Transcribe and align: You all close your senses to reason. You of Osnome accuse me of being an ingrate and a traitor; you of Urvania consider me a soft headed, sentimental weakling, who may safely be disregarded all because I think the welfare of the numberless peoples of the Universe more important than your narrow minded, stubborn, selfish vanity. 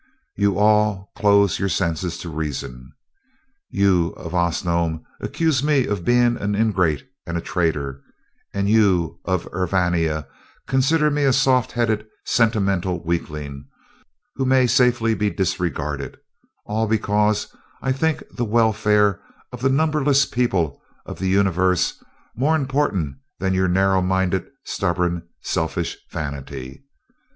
You 0.35 0.57
all 0.57 1.11
close 1.15 1.59
your 1.59 1.69
senses 1.69 2.17
to 2.21 2.29
reason. 2.31 2.91
You 3.69 4.13
of 4.13 4.33
Osnome 4.33 5.03
accuse 5.19 5.61
me 5.63 5.85
of 5.85 6.03
being 6.03 6.37
an 6.37 6.55
ingrate 6.55 7.03
and 7.27 7.37
a 7.37 7.39
traitor; 7.39 8.01
you 8.51 9.19
of 9.25 9.47
Urvania 9.53 10.25
consider 10.67 11.11
me 11.11 11.23
a 11.23 11.31
soft 11.31 11.73
headed, 11.73 12.07
sentimental 12.25 13.03
weakling, 13.05 13.67
who 14.37 14.43
may 14.45 14.65
safely 14.65 15.13
be 15.13 15.29
disregarded 15.29 16.17
all 16.65 16.87
because 16.87 17.55
I 17.83 17.91
think 17.91 18.23
the 18.35 18.43
welfare 18.43 19.21
of 19.51 19.61
the 19.61 19.69
numberless 19.69 20.25
peoples 20.25 20.79
of 21.05 21.19
the 21.19 21.27
Universe 21.29 22.03
more 22.35 22.55
important 22.55 23.17
than 23.37 23.53
your 23.53 23.67
narrow 23.67 24.01
minded, 24.01 24.47
stubborn, 24.63 25.27
selfish 25.43 25.95
vanity. 26.09 26.85